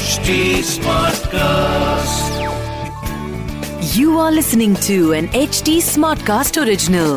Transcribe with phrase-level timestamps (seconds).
[0.00, 0.34] HD
[0.66, 2.36] Smartcast.
[3.94, 7.10] You are listening to an HD Smartcast original.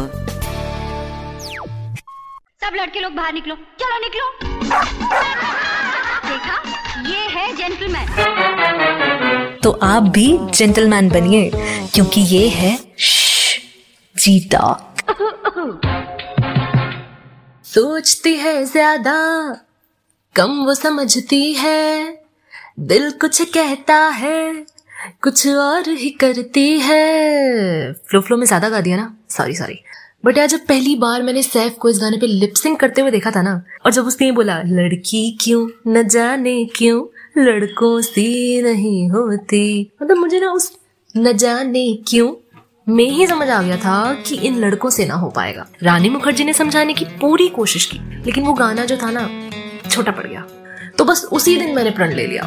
[2.63, 4.26] सब लड़के लोग बाहर निकलो। चलो निकलो।
[6.28, 6.56] देखा?
[7.10, 8.08] ये है जेंटलमैन
[9.63, 11.44] तो आप भी जेंटलमैन बनिए
[11.94, 12.74] क्योंकि ये है
[14.15, 14.65] जीता
[17.66, 19.16] सोचती है ज़्यादा
[20.36, 21.81] कम वो समझती है।
[22.77, 24.66] दिल कुछ कहता है,
[25.23, 29.16] कुछ और ही करती है। फ्लो फ्लो में ज़्यादा गा दिया ना?
[29.30, 29.80] सॉरी सॉरी
[30.26, 33.32] बट यार, जब पहली बार मैंने सैफ को इस गाने पे लिपसिंग करते हुए देखा
[33.32, 37.04] था ना, और जब उसने बोला, लड़की क्यों न जाने क्यों?
[37.38, 40.71] लड़कों सी नहीं होती। मतलब मुझे ना उस
[41.18, 42.34] न जाने क्यों
[42.88, 46.44] में ही समझ आ गया था कि इन लड़कों से ना हो पाएगा। रानी मुखर्जी
[46.44, 49.30] ने समझाने की पूरी कोशिश की, लेकिन वो गाना जो था ना,
[49.90, 50.46] छोटा पड़ गया।
[50.93, 52.43] तो बस उसी दिन मैंने प्रण ले लिया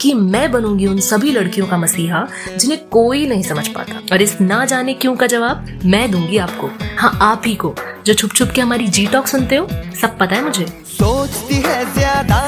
[0.00, 4.40] कि मैं बनूँगी उन सभी लड़कियों का मसीहा जिन्हें कोई नहीं समझ पाता। और इस
[4.40, 7.74] ना जाने क्यों का जवाब मैं दूँगी आपको। हाँ आप ही को
[8.06, 9.68] जो छुप छुप के हमारी जी टॉक सुनते हो
[10.00, 12.40] सब पता है मुझे। सोचती है ज़्यादा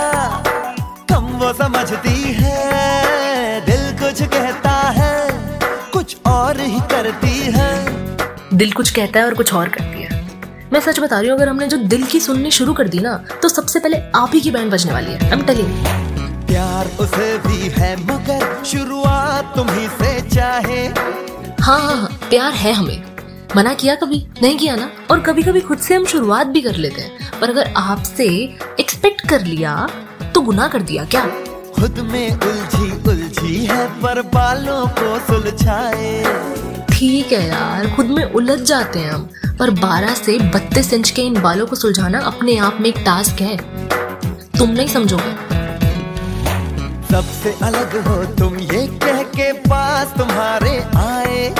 [1.10, 8.90] कम वो समझती है। दिल कुछ कहता है कुछ और ही करती है। दिल कुछ
[8.90, 9.99] कहता है और कुछ और करती है।
[10.72, 13.16] मैं सच बता रही हूँ अगर हमने जो दिल की सुननी शुरू कर दी ना
[13.42, 15.70] तो सबसे पहले आप ही की बैंड बजने वाली है। I'm telling
[16.46, 20.86] प्यार उसे भी है मगर शुरुआत तुम्ही से चाहे।
[21.62, 23.02] हाँ हाँ हाँ प्यार है हमें।
[23.56, 24.26] मना किया कभी?
[24.42, 24.90] नहीं किया ना?
[25.10, 28.26] और कभी कभी खुद से हम शुरुआत भी कर लेते हैं। पर अगर आपसे
[28.80, 29.74] एक्सपेक्ट कर लिया
[30.34, 31.24] तो गुनाह कर दिया क्या?
[31.74, 36.24] खुद में उलझी उलझी है पर बालों को सुलझाए।
[36.90, 39.28] ठीक है यार खुद में उलझ जाते हैं हम।
[39.60, 43.40] पर 12 से 32 इंच के इन बालों को सुलझाना अपने आप में एक टास्क
[43.40, 43.56] है।
[44.58, 45.32] तुम नहीं समझोगे?
[47.06, 51.54] सबसे अलग हो तुम ये कह के पास तुम्हारे आए।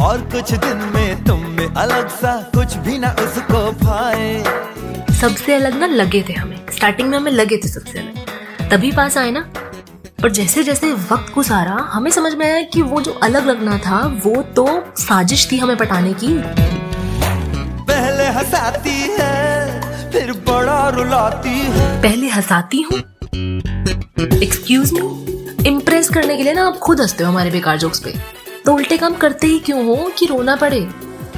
[0.00, 4.44] और कुछ दिन में तुम में अलग सा कुछ भी ना उसको पाए
[5.14, 9.18] सबसे अलग ना लगे थे हमें। स्टार्टिंग में हमें लगे थे सबसे अलग। तभी पास
[9.18, 9.50] आए ना।
[10.22, 14.20] पर जैसे जैसे वक्त गुजारा हमें समझ में आया कि वो जो अलग लगना था
[14.26, 16.87] वो तो साजिश थी हमें पटाने की।
[18.38, 22.98] हंसाती है, फिर बड़ा रुलाती है। पहले हंसाती हूँ।
[24.42, 28.14] एक्सक्यूज मी इम्प्रेस करने के लिए ना आप खुद हँसते हो हमारे बेकार जोक्स पे।
[28.64, 30.80] तो उल्टे काम करते ही क्यों हो कि रोना पड़े?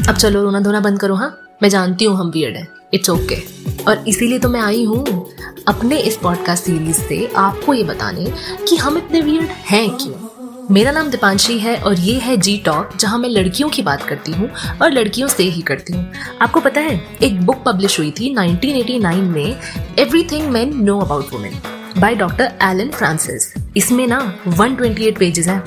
[0.09, 1.41] अब चलो, रोना धोना बंद करो हाँ?
[1.63, 3.43] मैं जानती हूँ हम वियर्ड है। इट्स ओके
[3.85, 5.31] और इसीलिए तो मैं आई हूँ
[5.69, 8.33] अपने इस पॉडकास्ट सीरीज़ से आपको ये बताने
[8.69, 10.30] कि हम इतने वियर्ड हैं क्यों?
[10.71, 14.33] मेरा नाम दीपांशी है और ये है जी टॉक जहाँ मैं लड़कियों की बात करती
[14.33, 14.49] हूँ
[14.83, 19.23] और लड़कियों से ही करती हूँ। आपको पता है, एक बुक पब्लिश हुई थी 1989
[19.23, 19.57] में
[19.99, 21.61] everything man know about women
[21.99, 25.63] by doctor Alan Francis इसमें ना 128 पेजेस हैं,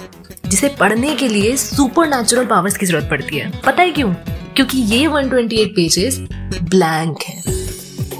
[0.48, 4.14] जिसे पढ़ने के लिए सुपर नेचुरल पावर्स की ज़रूरत पड़ती है। पता है क्यों?
[4.56, 6.20] क्योंकि ये 128 पेजेस
[6.64, 7.53] ब्लैंक है।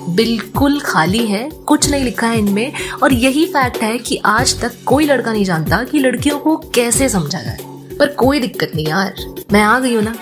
[0.10, 4.72] बिल्कुल खाली है, कुछ नहीं लिखा है इनमें, और यही फैक्ट है कि आज तक
[4.86, 7.58] कोई लड़का नहीं जानता कि लड़कियों को कैसे समझा जाए।
[8.00, 9.14] पर कोई दिक्कत नहीं यार।
[9.54, 10.16] मैं आ गई हूँ ना।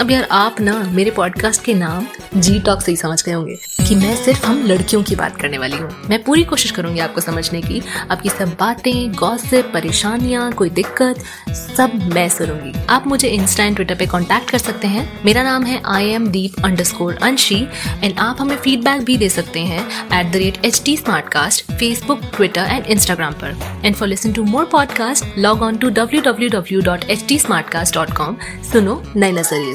[0.00, 2.06] अब यार आप ना मेरे पॉडकास्ट के नाम
[2.36, 3.54] जी टॉक से ही समझ गए होंगे
[3.88, 7.20] कि मैं सिर्फ़ हम लड़कियों की बात करने वाली हूँ। मैं पूरी कोशिश करूँगी आपको
[7.20, 11.18] समझने की। आपकी सब बातें गॉसिप परेशानियाँ, कोई दिक्कत,
[11.50, 15.64] सब मैं सुनूँगी। आप मुझे इंस्टा एंड ट्विटर पे कांटेक्ट कर सकते हैं। मेरा नाम
[15.64, 17.68] है I am Deep under score Anshi
[18.04, 19.86] and आप हमें फीडबैक भी दे सकते हैं
[20.20, 24.32] at the rate H T smart cast Facebook Twitter and Instagram पर। And for listen
[24.32, 28.12] to more podcast log on to W W W dot H T smart cast dot
[28.12, 28.36] com
[28.72, 29.74] सुनो नए नज़रिए